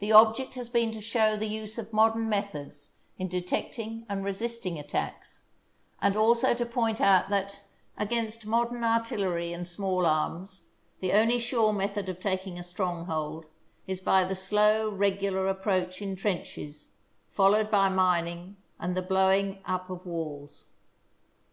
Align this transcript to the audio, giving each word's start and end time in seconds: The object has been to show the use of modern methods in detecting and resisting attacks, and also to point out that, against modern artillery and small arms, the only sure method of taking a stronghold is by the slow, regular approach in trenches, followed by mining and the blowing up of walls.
The 0.00 0.10
object 0.10 0.54
has 0.54 0.68
been 0.68 0.90
to 0.90 1.00
show 1.00 1.36
the 1.36 1.46
use 1.46 1.78
of 1.78 1.92
modern 1.92 2.28
methods 2.28 2.94
in 3.16 3.28
detecting 3.28 4.04
and 4.08 4.24
resisting 4.24 4.76
attacks, 4.76 5.44
and 6.00 6.16
also 6.16 6.52
to 6.52 6.66
point 6.66 7.00
out 7.00 7.28
that, 7.30 7.60
against 7.96 8.44
modern 8.44 8.82
artillery 8.82 9.52
and 9.52 9.68
small 9.68 10.04
arms, 10.04 10.66
the 10.98 11.12
only 11.12 11.38
sure 11.38 11.72
method 11.72 12.08
of 12.08 12.18
taking 12.18 12.58
a 12.58 12.64
stronghold 12.64 13.44
is 13.86 14.00
by 14.00 14.24
the 14.24 14.34
slow, 14.34 14.90
regular 14.90 15.46
approach 15.46 16.02
in 16.02 16.16
trenches, 16.16 16.94
followed 17.30 17.70
by 17.70 17.88
mining 17.88 18.56
and 18.80 18.96
the 18.96 19.00
blowing 19.02 19.60
up 19.64 19.88
of 19.90 20.04
walls. 20.04 20.70